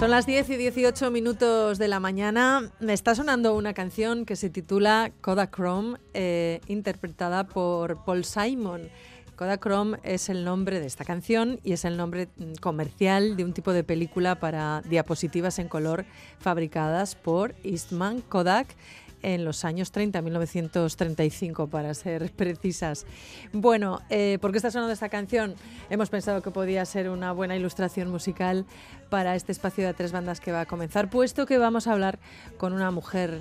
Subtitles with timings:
[0.00, 2.72] Son las 10 y 18 minutos de la mañana.
[2.80, 8.88] Me está sonando una canción que se titula Kodachrome, eh, interpretada por Paul Simon.
[9.36, 13.52] Kodachrome es el nombre de esta canción y es el nombre mm, comercial de un
[13.52, 16.06] tipo de película para diapositivas en color
[16.38, 18.74] fabricadas por Eastman Kodak
[19.22, 23.06] en los años 30, 1935 para ser precisas.
[23.52, 25.54] Bueno, eh, ¿por qué está sonando esta canción?
[25.90, 28.66] Hemos pensado que podía ser una buena ilustración musical
[29.08, 32.18] para este espacio de tres bandas que va a comenzar, puesto que vamos a hablar
[32.56, 33.40] con una mujer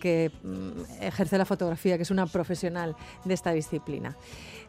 [0.00, 4.16] que mm, ejerce la fotografía, que es una profesional de esta disciplina.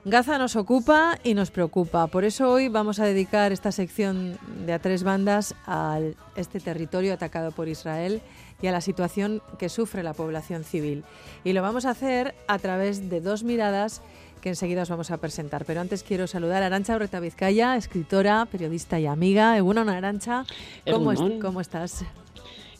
[0.03, 2.07] Gaza nos ocupa y nos preocupa.
[2.07, 5.99] Por eso hoy vamos a dedicar esta sección de a tres bandas a
[6.35, 8.21] este territorio atacado por Israel
[8.61, 11.03] y a la situación que sufre la población civil.
[11.43, 14.01] Y lo vamos a hacer a través de dos miradas
[14.41, 15.65] que enseguida os vamos a presentar.
[15.65, 19.55] Pero antes quiero saludar a Arancha Orreta Vizcaya, escritora, periodista y amiga.
[19.55, 20.45] Egunon, Arancha,
[20.89, 22.03] ¿cómo, ¿cómo estás?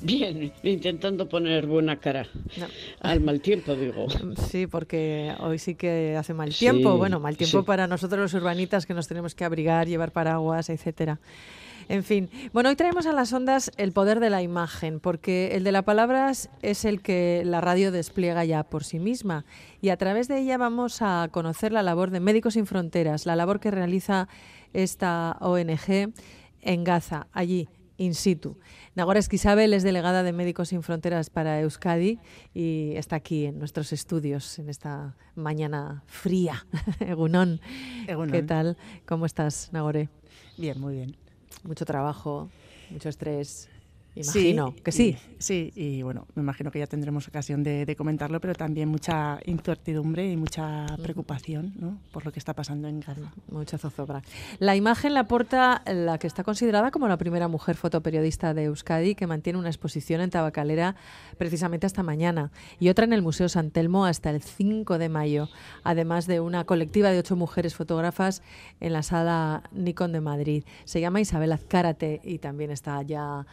[0.03, 2.25] Bien, intentando poner buena cara
[3.01, 4.07] al mal tiempo, digo.
[4.49, 6.97] Sí, porque hoy sí que hace mal tiempo.
[6.97, 11.19] bueno, mal tiempo para nosotros los urbanitas que nos tenemos que abrigar, llevar paraguas, etcétera.
[11.87, 15.63] En fin, bueno, hoy traemos a las ondas el poder de la imagen, porque el
[15.63, 19.45] de las palabras es el que la radio despliega ya por sí misma
[19.81, 23.35] y a través de ella vamos a conocer la labor de Médicos Sin Fronteras, la
[23.35, 24.29] labor que realiza
[24.73, 26.13] esta ONG
[26.61, 27.67] en Gaza, allí,
[28.01, 28.57] in situ.
[28.95, 32.19] Nagora Esquisabel es delegada de Médicos Sin Fronteras para Euskadi
[32.53, 36.65] y está aquí en nuestros estudios en esta mañana fría.
[36.99, 37.61] Egunón.
[38.31, 38.77] ¿Qué tal?
[39.05, 40.09] ¿Cómo estás, Nagore?
[40.57, 41.15] Bien, muy bien
[41.63, 42.49] mucho trabajo,
[42.89, 43.69] mucho estrés.
[44.13, 45.17] Imagino que sí.
[45.39, 50.29] sí, y bueno, me imagino que ya tendremos ocasión de, comentarlo, pero también mucha incertidumbre
[50.29, 51.97] y mucha preocupación ¿no?
[52.11, 53.31] por lo que está pasando en Gaza.
[53.49, 54.21] Mucha zozobra.
[54.59, 59.15] La imagen la aporta la que está considerada como la primera mujer fotoperiodista de Euskadi,
[59.15, 60.95] que mantiene una exposición en Tabacalera
[61.37, 65.49] precisamente hasta mañana, y otra en el Museo San Telmo hasta el 5 de mayo,
[65.83, 68.41] además de una colectiva de ocho mujeres fotógrafas
[68.79, 70.63] en la sala Nikon de Madrid.
[70.83, 73.45] Se llama Isabel Azcárate y también está ya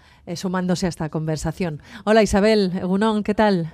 [0.48, 1.82] sumándose a esta conversación.
[2.06, 3.70] Hola Isabel, Egunon, ¿qué tal?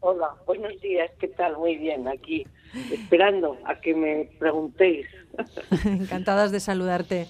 [0.00, 1.58] Hola, buenos días, ¿qué tal?
[1.58, 2.46] Muy bien, aquí
[2.90, 5.06] esperando a que me preguntéis.
[5.84, 7.26] Encantadas de saludarte.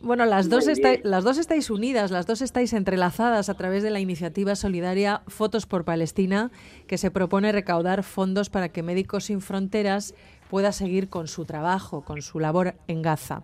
[0.00, 3.90] Bueno, las dos, estáis, las dos estáis unidas, las dos estáis entrelazadas a través de
[3.90, 6.52] la iniciativa solidaria Fotos por Palestina,
[6.86, 10.14] que se propone recaudar fondos para que Médicos Sin Fronteras
[10.48, 13.42] pueda seguir con su trabajo, con su labor en Gaza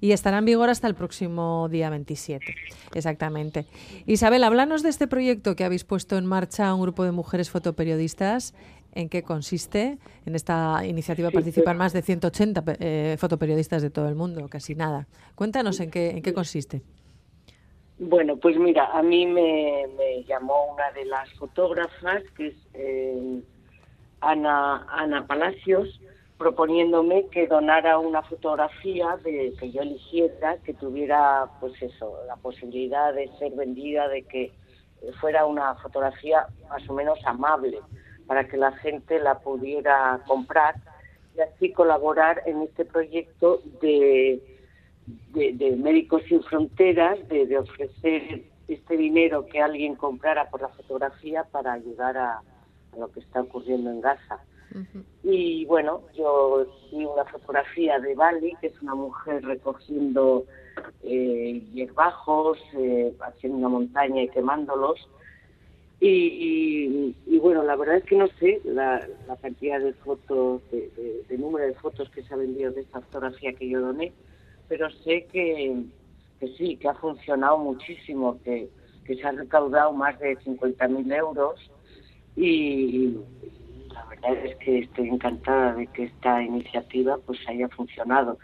[0.00, 2.54] y estará en vigor hasta el próximo día 27.
[2.94, 3.66] Exactamente.
[4.06, 8.54] Isabel, háblanos de este proyecto que habéis puesto en marcha un grupo de mujeres fotoperiodistas.
[8.92, 9.98] ¿En qué consiste?
[10.26, 15.06] En esta iniciativa participan más de 180 eh, fotoperiodistas de todo el mundo, casi nada.
[15.36, 16.82] Cuéntanos en qué, en qué consiste.
[18.00, 23.42] Bueno, pues mira, a mí me, llamó una de las fotógrafas, que es eh,
[24.22, 26.00] Ana, Ana Palacios,
[26.40, 33.12] proponiéndome que donara una fotografía de que yo eligiera que tuviera pues eso la posibilidad
[33.12, 34.50] de ser vendida de que
[35.20, 37.80] fuera una fotografía más o menos amable
[38.26, 40.76] para que la gente la pudiera comprar
[41.36, 44.40] y así colaborar en este proyecto de,
[45.34, 51.74] de, Médicos Sin Fronteras, de, ofrecer este dinero que alguien comprara por la fotografía para
[51.74, 52.40] ayudar a
[52.96, 54.40] lo que está ocurriendo en Gaza.
[55.22, 60.44] Y bueno, yo vi una fotografía de Bali, que es una mujer recogiendo
[61.02, 65.08] eh, hierbajos, eh, haciendo una montaña y quemándolos.
[66.02, 69.06] Y, bueno, la verdad es que no sé la,
[69.42, 73.68] cantidad de fotos, de, número de fotos que se ha vendido de esta fotografía que
[73.68, 74.12] yo doné,
[74.68, 75.82] pero sé que,
[76.56, 78.70] sí, que ha funcionado muchísimo, que,
[79.04, 81.70] que se ha recaudado más de 50.000 euros
[82.34, 83.18] y
[83.92, 88.38] la verdad es que estoy encantada de que esta iniciativa pues haya funcionado.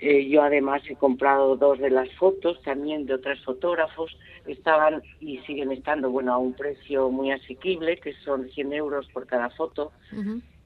[0.00, 4.16] Eh, yo además he comprado dos de las fotos también de otros fotógrafos.
[4.46, 9.26] Estaban y siguen estando, bueno, a un precio muy asequible, que son 100 euros por
[9.26, 9.92] cada foto.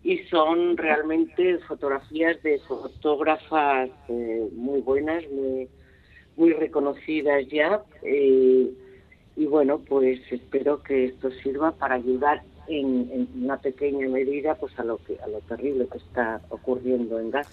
[0.02, 5.68] Y son realmente fotografías de fotógrafas eh, muy buenas, muy,
[6.36, 7.82] muy reconocidas ya.
[8.02, 8.70] Eh,
[9.36, 14.84] y bueno, pues espero que esto sirva para ayudar en, una pequeña medida pues a
[14.84, 17.50] lo que a lo terrible que está ocurriendo en Gaza.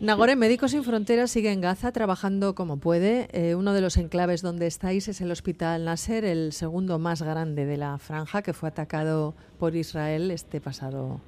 [0.00, 3.28] Nagore, Médicos Sin Fronteras sigue en Gaza trabajando como puede.
[3.32, 7.66] Eh, uno de los enclaves donde estáis es el Hospital Nasser, el segundo más grande
[7.66, 11.20] de la franja, que fue atacado por Israel este pasado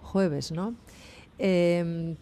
[0.00, 0.76] jueves, ¿no?
[1.38, 2.14] Em,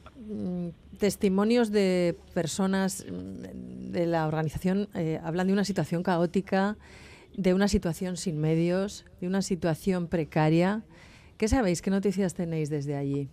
[0.98, 6.78] testimonios de personas de la organización eh, hablan de una situación caótica,
[7.36, 10.82] de una situación sin medios, de una situación precaria.
[11.38, 11.82] ¿Qué sabéis?
[11.82, 13.28] ¿Qué noticias tenéis desde allí?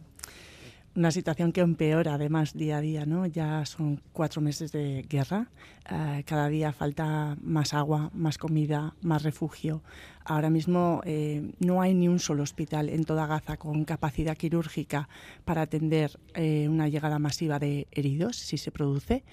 [0.95, 3.25] Una situación que empeora además día a día, ¿no?
[3.25, 5.49] Ya son cuatro meses de guerra,
[5.89, 9.81] eh, cada día falta más agua, más comida, más refugio.
[10.25, 15.09] Ahora mismo eh, no hay ni un solo hospital en toda Gaza con capacidad quirúrgica
[15.45, 19.23] para atender eh, una llegada masiva de heridos, si se produce.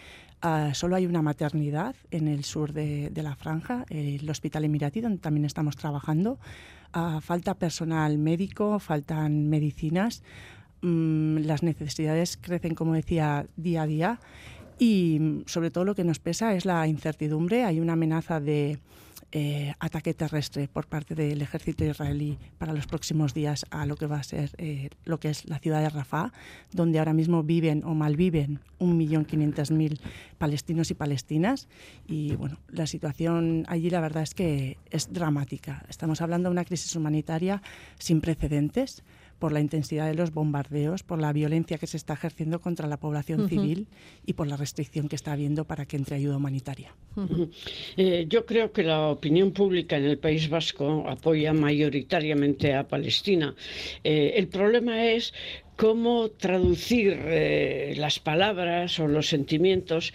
[0.75, 5.44] solo hay una maternidad en el sur de, la franja, el Hospital Emiratí, donde también
[5.44, 6.38] estamos trabajando.
[6.93, 10.23] Ah, falta personal médico, faltan medicinas.
[10.82, 14.20] Mm, las necesidades crecen, como decía, día a día
[14.78, 17.64] y mm, sobre todo lo que nos pesa es la incertidumbre.
[17.64, 18.78] Hay una amenaza de
[19.32, 24.06] eh, ataque terrestre por parte del ejército israelí para los próximos días a lo que
[24.06, 26.32] va a ser eh, lo que es la ciudad de Rafah,
[26.73, 29.99] donde ahora mismo viven o malviven 1.500.000
[30.38, 31.69] palestinos y palestinas.
[32.06, 35.84] Y bueno, la situación allí la verdad es que es dramática.
[35.88, 37.62] Estamos hablando de una crisis humanitaria
[37.99, 39.02] sin precedentes
[39.38, 42.99] por la intensidad de los bombardeos, por la violencia que se está ejerciendo contra la
[42.99, 43.88] población civil
[44.25, 46.94] y por la restricción que está habiendo para que entre ayuda humanitaria.
[47.97, 53.55] Eh, yo creo que la opinión pública en el País Vasco apoya mayoritariamente a Palestina.
[54.05, 55.33] Eh, el problema es
[55.77, 60.12] cómo traducir eh, las palabras o los sentimientos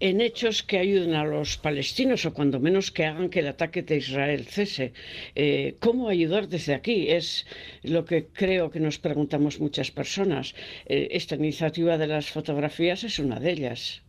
[0.00, 3.82] en hechos que ayuden a los palestinos o cuando menos que hagan que el ataque
[3.82, 4.92] de Israel cese.
[5.34, 7.10] Eh, ¿Cómo ayudar desde aquí?
[7.10, 7.46] Es
[7.82, 10.54] lo que creo que nos preguntamos muchas personas.
[10.86, 14.03] Eh, esta iniciativa de las fotografías es una de ellas.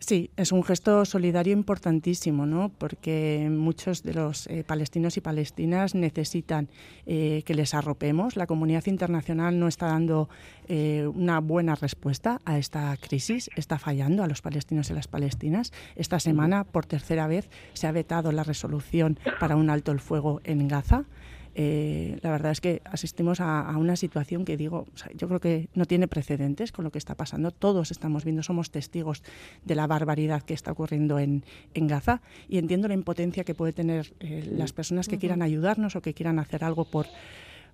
[0.00, 2.70] Sí, es un gesto solidario importantísimo, ¿no?
[2.78, 6.68] porque muchos de los eh, palestinos y palestinas necesitan
[7.04, 8.36] eh, que les arropemos.
[8.36, 10.28] La comunidad internacional no está dando
[10.68, 15.72] eh, una buena respuesta a esta crisis, está fallando a los palestinos y las palestinas.
[15.96, 20.40] Esta semana, por tercera vez, se ha vetado la resolución para un alto el fuego
[20.44, 21.06] en Gaza.
[21.54, 25.86] Eh, la verdad es que asistimos a, una situación que digo, yo creo que no
[25.86, 27.50] tiene precedentes con lo que está pasando.
[27.50, 29.22] Todos estamos viendo, somos testigos
[29.64, 31.42] de la barbaridad que está ocurriendo en,
[31.74, 36.02] Gaza y entiendo la impotencia que puede tener eh, las personas que quieran ayudarnos o
[36.02, 37.06] que quieran hacer algo por,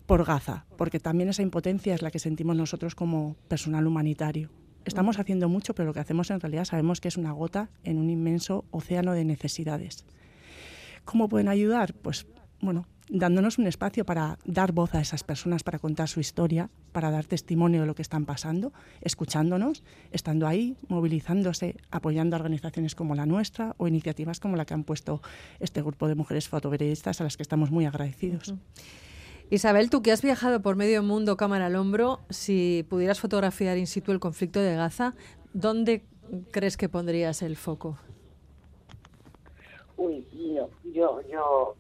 [0.07, 4.51] por Gaza, porque también esa impotencia es la que sentimos nosotros como personal humanitario.
[4.85, 7.99] Estamos haciendo mucho, pero lo que hacemos en realidad sabemos que es una gota en
[7.99, 10.05] un inmenso océano de necesidades.
[11.05, 11.95] ¿Cómo pueden ayudar?
[11.95, 12.27] Pues
[12.61, 17.11] bueno, dándonos un espacio para dar voz a esas personas, para contar su historia, para
[17.11, 23.15] dar testimonio de lo que están pasando, escuchándonos, estando ahí, movilizándose, apoyando a organizaciones como
[23.15, 25.21] la nuestra o iniciativas como la que han puesto
[25.61, 28.55] este grupo de mujeres fotoperiodistas a las que estamos muy agradecidos.
[29.51, 33.87] Isabel, tú que has viajado por medio mundo cámara al hombro, si pudieras fotografiar in
[33.87, 35.15] situ el conflicto de Gaza,
[35.53, 36.05] ¿dónde
[36.51, 37.99] crees que pondrías el foco?
[39.97, 41.77] Uy, yo, yo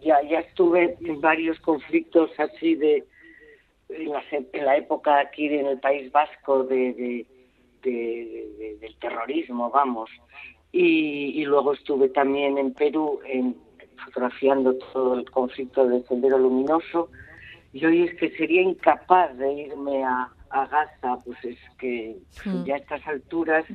[0.00, 3.04] ya, ya estuve en varios conflictos así de
[3.88, 7.26] en la, época aquí en el País Vasco de,
[7.82, 10.10] del terrorismo, vamos.
[10.72, 13.56] Y, luego estuve también en Perú en,
[14.04, 17.10] fotografiando todo el conflicto del Sendero Luminoso.
[17.72, 22.16] Y hoy es que sería incapaz de irme a, Gaza, pues es que
[22.46, 22.64] hmm.
[22.64, 23.66] ya a estas alturas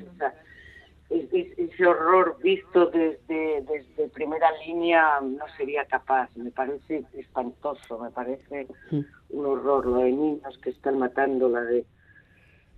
[1.10, 6.30] ese horror visto desde, desde primera línea no sería capaz.
[6.36, 9.02] Me parece espantoso, me parece mm.
[9.32, 11.86] un horror lo de niños que están matando, la de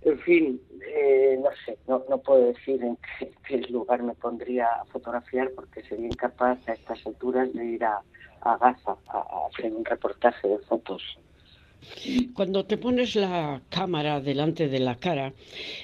[0.02, 2.98] En fin, eh, no sé, no, no puedo decir en
[3.46, 8.02] qué, lugar me pondría a fotografiar porque sería incapaz a estas alturas de ir a,
[8.42, 11.18] a Gaza a, hacer un reportaje de fotos.
[12.34, 15.32] Cuando te pones la cámara delante de la cara,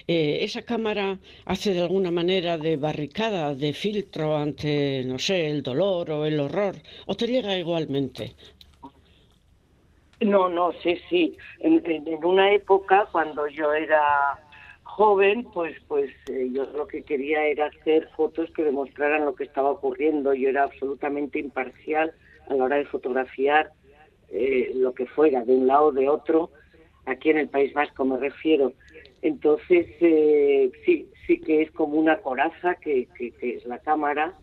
[0.07, 5.63] eh, ¿esa cámara hace de alguna manera de barricada, de filtro ante, no sé, el
[5.63, 6.77] dolor o el horror?
[7.07, 8.35] ¿O te llega igualmente?
[10.21, 11.37] No, no, sí, sí.
[11.61, 11.83] En,
[12.25, 14.39] una época, cuando yo era
[14.83, 19.45] joven, pues, pues eh, yo lo que quería era hacer fotos que demostraran lo que
[19.45, 20.35] estaba ocurriendo.
[20.35, 22.13] Yo era absolutamente imparcial
[22.49, 23.73] a la hora de fotografiar
[24.33, 26.51] eh, lo que fuera, de un lado o de otro,
[27.07, 28.73] aquí en el País Vasco me refiero.
[29.23, 34.37] Entonces, eh, sí, sí que es como una coraza que, que es la cámara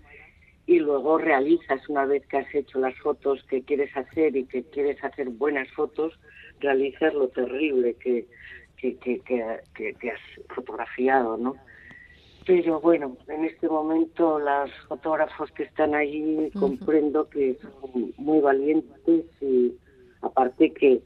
[0.70, 4.64] y luego realizas una vez que has hecho las fotos que quieres hacer y que
[4.66, 6.20] quieres hacer buenas fotos,
[6.60, 8.28] realizas lo terrible que,
[8.78, 10.22] que, que, has
[10.54, 11.56] fotografiado, ¿no?
[12.46, 19.26] Pero bueno, en este momento los fotógrafos que están allí comprendo que son muy valientes
[19.42, 19.74] y
[20.22, 21.02] aparte que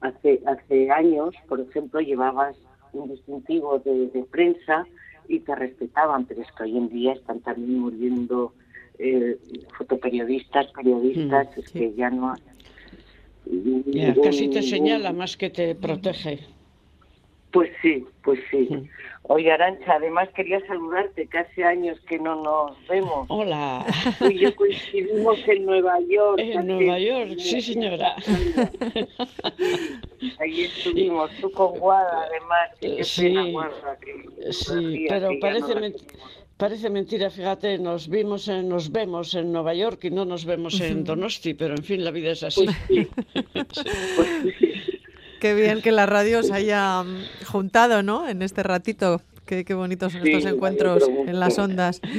[0.00, 2.56] hace hace años, por ejemplo, llevabas
[2.92, 4.86] un distintivo de, de prensa
[5.28, 8.52] y te respetaban, pero es que hoy en día están también muriendo
[8.98, 9.38] eh,
[9.76, 12.34] fotoperiodistas, periodistas, mm, es que ya no
[13.86, 16.40] Ya, casi te señala más que te protege.
[17.56, 18.68] Pues sí, pues sí.
[19.22, 23.24] Oye, Arancha, además quería saludarte, que hace años que no nos vemos.
[23.30, 23.86] Hola.
[24.18, 26.38] Tú y yo coincidimos en Nueva York.
[26.38, 28.14] En Nueva York, sí, señora.
[30.38, 32.72] Ahí estuvimos, tú con Guada, además.
[32.78, 33.34] Que sí,
[34.50, 35.94] sí pero parece,
[36.56, 40.80] Parece mentira, fíjate, nos vimos en, nos vemos en Nueva York y no nos vemos
[40.80, 42.64] en Donosti, pero en fin, la vida es así.
[45.38, 48.28] Qué bien que la radio se haya mm, juntado, ¿no?
[48.28, 49.20] En este ratito.
[49.46, 52.00] Qué, bonitos son estos encuentros en las ondas.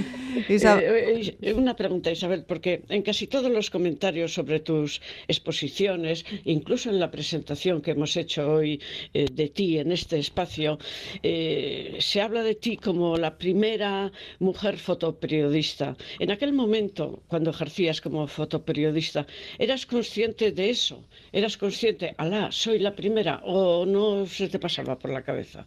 [0.49, 6.91] Eh, eh, una pregunta, Isabel, porque en casi todos los comentarios sobre tus exposiciones, incluso
[6.91, 8.79] en la presentación que hemos hecho hoy
[9.15, 10.77] eh, de ti en este espacio,
[11.23, 15.97] se habla de ti como la primera mujer fotoperiodista.
[16.19, 19.25] En aquel momento, cuando ejercías como fotoperiodista,
[19.57, 21.03] ¿eras consciente de eso?
[21.31, 23.41] ¿Eras consciente, alá, soy la primera?
[23.43, 25.65] ¿O no se te pasaba por la cabeza?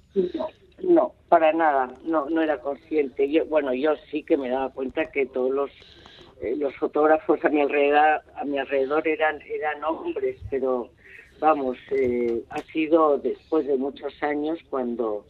[0.83, 3.30] No, para nada, no, no era consciente.
[3.30, 5.70] Yo, bueno, yo sí que me daba cuenta que todos los,
[6.42, 10.90] eh, los fotógrafos a mi alrededor, a mi alrededor eran, eran hombres, pero
[11.38, 15.25] vamos, eh, ha sido después de muchos años cuando,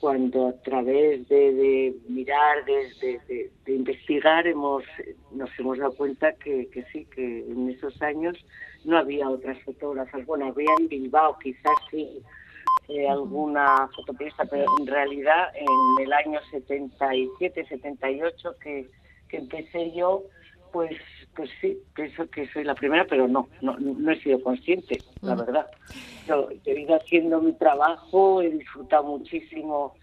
[0.00, 4.82] cuando a través de, mirar, de, de, investigar, hemos,
[5.30, 8.42] nos hemos dado cuenta que, que sí, que en esos años
[8.86, 10.24] no había otras fotógrafas.
[10.24, 12.22] Bueno, había en Bilbao, quizás sí
[12.88, 18.86] eh, alguna fotoperiodista, pero en realidad en el año 77, 78 que,
[19.28, 20.22] que empecé yo,
[20.72, 20.96] pues
[21.34, 25.34] pues sí, pienso que soy la primera, pero no, no, no he sido consciente, la
[25.34, 25.66] verdad.
[26.26, 29.94] Yo he ido haciendo mi trabajo, he disfrutado muchísimo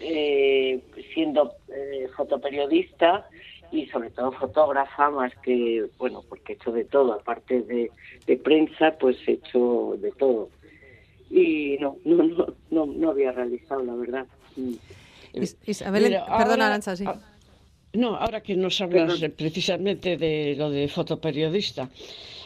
[0.00, 0.80] eh,
[1.14, 3.26] siendo eh, fotoperiodista
[3.72, 7.90] y sobre todo fotógrafa, más que, bueno, porque he hecho de todo, aparte de,
[8.26, 10.48] de prensa, pues he hecho de todo
[11.30, 14.26] y no, no, no, no, no había realizado, la verdad.
[15.66, 17.04] Isabel, perdona, Aranza, sí.
[17.92, 21.88] No, ahora que nos hablas precisamente de lo de fotoperiodista,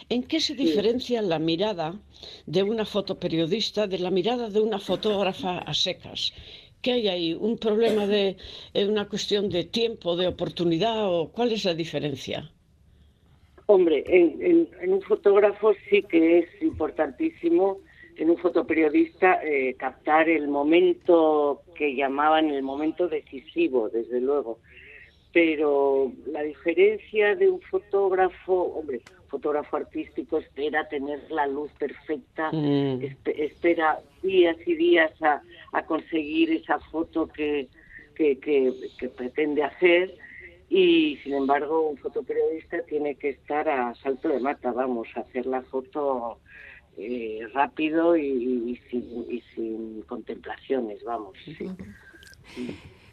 [0.08, 1.94] ¿en qué se diferencia la mirada
[2.46, 6.32] de una fotoperiodista de la mirada de una fotógrafa a secas?
[6.80, 7.34] ¿Qué hay ahí?
[7.34, 8.36] ¿Un problema de
[8.74, 12.50] eh, una cuestión de tiempo, de oportunidad o cuál es la diferencia?
[13.66, 17.80] Hombre, en, en un fotógrafo sí que es importantísimo
[18.16, 24.58] en un fotoperiodista eh, captar el momento que llamaban el momento decisivo, desde luego.
[25.32, 33.00] Pero la diferencia de un fotógrafo, hombre, fotógrafo artístico espera tener la luz perfecta, mm.
[33.36, 35.42] espera días y días a,
[35.86, 37.68] conseguir esa foto que,
[38.14, 40.14] que, que pretende hacer
[40.68, 45.46] y sin embargo un fotoperiodista tiene que estar a salto de mata, vamos, a hacer
[45.46, 46.38] la foto
[46.96, 51.34] eh, rápido y, sin, contemplaciones, vamos.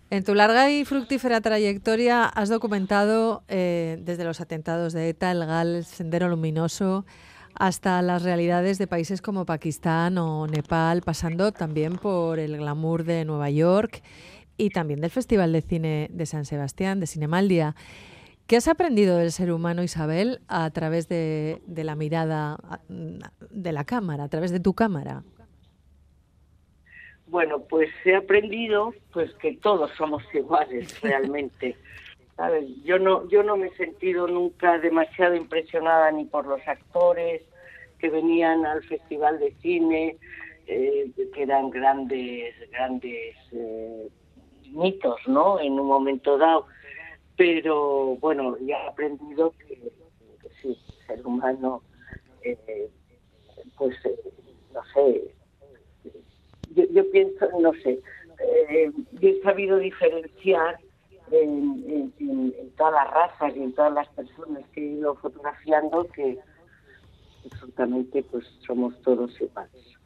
[0.10, 5.46] En tu larga y fructífera trayectoria has documentado eh, desde los atentados de ETA, el
[5.46, 7.06] GAL, el Sendero Luminoso,
[7.56, 13.24] hasta las realidades de países como Pakistán o Nepal, pasando también por el glamour de
[13.24, 14.02] Nueva York
[14.58, 17.76] y también del Festival de Cine de San Sebastián, de Cinemaldia.
[18.48, 22.58] ¿Qué has aprendido del ser humano, Isabel, a través de, la mirada
[22.90, 25.24] de la cámara, a través de tu cámara?
[27.32, 31.76] bueno, pues he aprendido pues que todos somos iguales realmente.
[32.36, 32.66] ¿Sabes?
[32.84, 37.42] Yo no yo no me he sentido nunca demasiado impresionada ni por los actores
[38.00, 40.18] que venían al festival de cine,
[40.68, 44.10] eh, que eran grandes grandes eh,
[44.72, 45.60] mitos, ¿no?
[45.60, 46.66] En un momento dado.
[47.38, 49.92] Pero bueno, ya he aprendido que,
[50.62, 51.82] sí, ser humano,
[52.44, 52.90] eh,
[53.78, 53.96] pues
[54.74, 55.34] no sé,
[56.92, 58.02] yo, pienso, no sé,
[58.70, 60.80] eh, yo he sabido diferenciar
[61.32, 62.12] en,
[62.78, 66.38] todas las razas y en todas las personas que he ido fotografiando que
[67.46, 69.98] absolutamente pues somos todos iguales.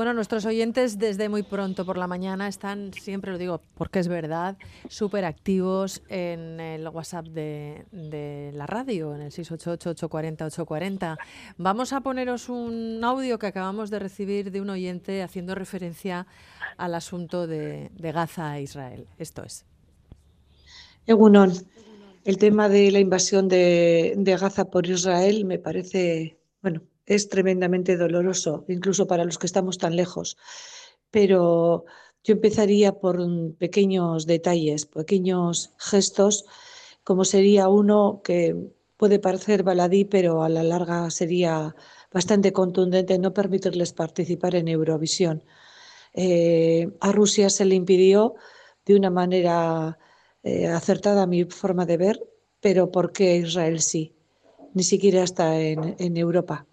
[0.00, 4.08] Bueno, nuestros oyentes desde muy pronto por la mañana están, siempre lo digo porque es
[4.08, 4.56] verdad,
[4.88, 11.18] súper activos en el WhatsApp de, la radio, en el 688-840-840.
[11.58, 16.26] Vamos a poneros un audio que acabamos de recibir de un oyente haciendo referencia
[16.78, 19.06] al asunto de, Gaza e Israel.
[19.18, 19.66] Esto es.
[21.06, 21.52] Egunon,
[22.24, 26.80] el tema de la invasión de, de Gaza por Israel me parece, bueno,
[27.10, 30.36] es tremendamente doloroso, incluso para los que estamos tan lejos.
[31.10, 31.84] Pero
[32.22, 33.18] yo empezaría por
[33.58, 36.44] pequeños detalles, pequeños gestos,
[37.02, 38.54] como sería uno que
[38.96, 41.74] puede parecer baladí, pero a la larga sería
[42.12, 45.42] bastante contundente no permitirles participar en Eurovisión.
[46.14, 48.34] Eh, a Rusia se le impidió
[48.86, 49.98] de una manera
[50.44, 52.22] eh, acertada a mi forma de ver,
[52.60, 54.14] pero ¿por qué Israel sí?
[54.74, 56.68] Ni siquiera está en Europa.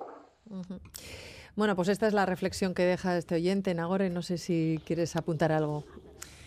[1.55, 3.73] Bueno, pues esta es la reflexión que deja este oyente.
[3.73, 5.85] Nagore, no sé si quieres apuntar algo,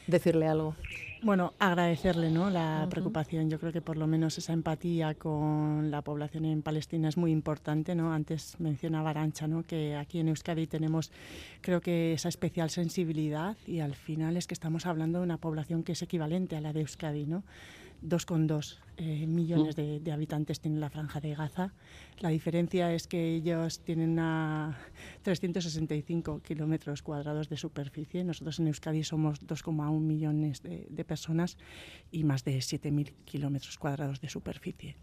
[0.07, 0.77] decirle algo.
[1.23, 2.49] Bueno, agradecerle ¿no?
[2.49, 3.51] la preocupación.
[3.51, 7.31] Yo creo que por lo menos esa empatía con la población en Palestina es muy
[7.31, 7.95] importante.
[7.95, 8.13] ¿no?
[8.13, 9.63] Antes mencionaba Arancha ¿no?
[9.63, 11.13] que aquí en Euskadi tenemos,
[11.61, 15.83] creo que, esa especial sensibilidad y al final es que estamos hablando de una población
[15.83, 17.27] que es equivalente a la de Euskadi.
[17.27, 17.43] ¿no?
[18.03, 21.73] 2,2 eh, millones de, habitantes tiene la franja de Gaza.
[22.19, 24.79] La diferencia es que ellos tienen a
[25.23, 28.25] 365 kilómetros cuadrados de superficie.
[28.25, 31.57] Nosotros en Euskadi somos 2,1 millones de, personas
[32.11, 34.97] y más de 7.000 kilómetros cuadrados de superficie.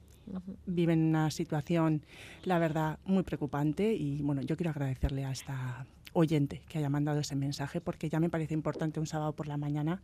[0.66, 2.04] Viven una situación,
[2.44, 7.20] la verdad, muy preocupante y bueno, yo quiero agradecerle a esta oyente que haya mandado
[7.20, 10.02] ese mensaje porque ya me parece importante un sábado por la mañana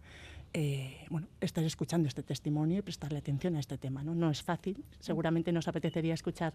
[0.54, 4.04] eh, bueno, estar escuchando este testimonio y prestarle atención a este tema.
[4.04, 4.14] ¿no?
[4.14, 6.54] no es fácil, seguramente nos apetecería escuchar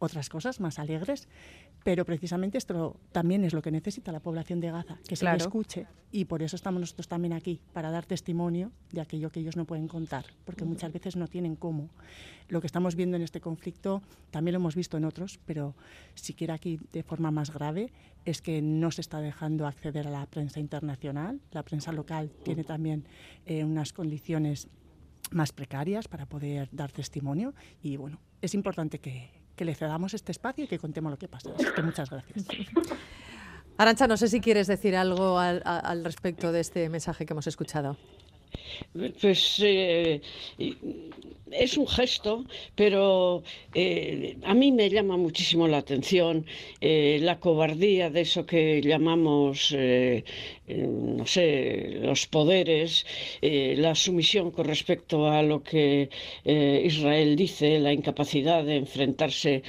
[0.00, 1.28] otras cosas más alegres,
[1.84, 5.36] pero precisamente esto también es lo que necesita la población de Gaza, que se le
[5.36, 9.56] escuche y por eso estamos nosotros también aquí, para dar testimonio de aquello que ellos
[9.56, 11.88] no pueden contar, porque muchas veces no tienen cómo.
[12.48, 15.74] Lo que estamos viendo en este conflicto también lo hemos visto en otros, pero
[16.14, 17.92] siquiera aquí de forma más grave
[18.26, 21.40] es que no se está dejando acceder a la prensa internacional.
[21.52, 23.06] La prensa local tiene también
[23.46, 24.68] eh, unas condiciones
[25.30, 30.64] más precarias para poder dar testimonio y bueno, es importante que, le cedamos este espacio
[30.64, 31.50] y que contemos lo que pasa.
[31.54, 32.44] Así que muchas gracias.
[33.78, 37.96] Arancha, no sé si quieres decir algo al, respecto de este mensaje que hemos escuchado.
[39.20, 40.20] Pues eh,
[41.50, 43.42] es un gesto, pero
[43.74, 46.44] eh, a mí me llama muchísimo la atención
[46.80, 50.24] eh, la cobardía de eso que llamamos, eh,
[50.68, 53.06] no sé, los poderes,
[53.42, 56.10] la sumisión con respecto a lo que
[56.44, 59.62] Israel dice, la incapacidad de enfrentarse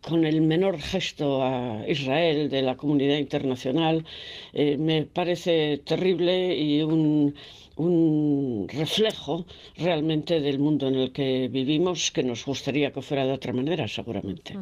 [0.00, 4.04] con el menor gesto a Israel de la comunidad internacional.
[4.52, 7.34] me parece terrible y un
[7.76, 9.46] un reflejo
[9.76, 13.88] realmente del mundo en el que vivimos que nos gustaría que fuera de otra manera,
[13.88, 14.54] seguramente.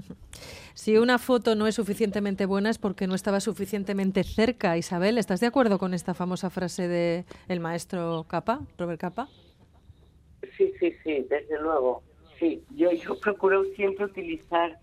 [0.74, 4.76] Si una foto no es suficientemente buena es porque no estaba suficientemente cerca.
[4.76, 9.28] Isabel, ¿estás de acuerdo con esta famosa frase de el maestro Capa, Robert Capa?
[10.56, 12.02] Sí, sí, sí, desde luego.
[12.38, 14.78] Sí, yo, yo procuro siempre utilizar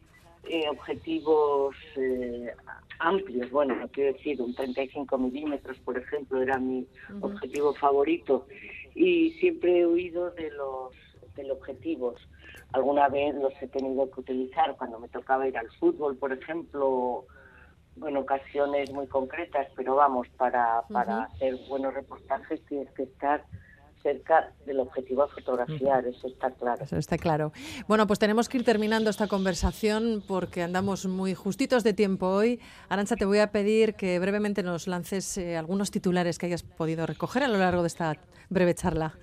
[0.48, 2.54] eh, objetivos eh,
[3.00, 3.50] amplios.
[3.50, 6.88] Bueno, no quiero decir, un 35 milímetros, por ejemplo, era mi
[7.22, 8.48] objetivo favorito.
[8.96, 10.94] Y siempre he huido de los
[11.52, 12.16] objetivos.
[12.74, 17.26] Alguna vez los he tenido que utilizar cuando me tocaba ir al fútbol, por ejemplo,
[18.06, 23.44] en ocasiones muy concretas, pero vamos, para, para hacer buenos reportajes tienes que estar
[24.02, 26.84] cerca del objetivo a fotografiar, eso está claro.
[26.84, 27.52] Eso está claro.
[27.88, 32.60] Bueno, pues tenemos que ir terminando esta conversación porque andamos muy justitos de tiempo hoy.
[32.88, 37.06] Arancha, te voy a pedir que brevemente nos lances eh, algunos titulares que hayas podido
[37.06, 38.16] recoger a lo largo de esta
[38.50, 39.18] breve charla.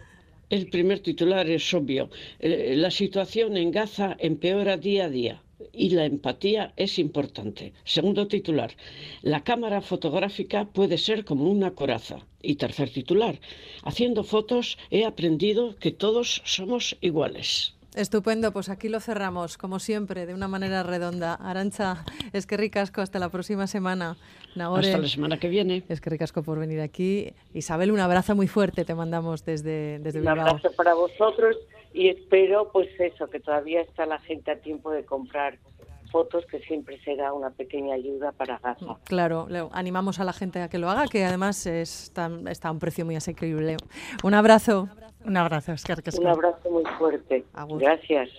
[0.49, 2.09] El primer titular es obvio.
[2.39, 7.73] Eh, la situación en Gaza empeora día a día y la empatía es importante.
[7.85, 8.77] Segundo titular,
[9.23, 12.25] la cámara fotográfica puede ser como una coraza.
[12.43, 13.41] Y tercer titular,
[13.83, 17.76] haciendo fotos he aprendido que todos somos iguales.
[17.97, 21.35] Estupendo, pues aquí lo cerramos, como siempre, de una manera redonda.
[21.35, 22.05] Arancha,
[22.35, 24.19] es que ricasco, hasta la próxima semana.
[24.55, 25.83] hasta la semana que viene.
[25.89, 27.33] Es que ricasco por venir aquí.
[27.55, 30.35] Isabel, un abrazo muy fuerte te mandamos desde, desde Bilbao.
[30.35, 31.57] Un abrazo para vosotros
[31.95, 35.59] y espero, pues eso, que todavía está la gente a tiempo de comprar
[36.07, 38.99] fotos, que siempre será una pequeña ayuda para Gaza.
[39.05, 42.79] Claro, animamos a la gente a que lo haga, que además está, está a un
[42.79, 43.77] precio muy asequible.
[44.23, 44.89] Un abrazo.
[45.25, 45.73] Un abrazo,
[46.21, 47.45] Un abrazo muy fuerte.
[47.79, 48.31] Gracias.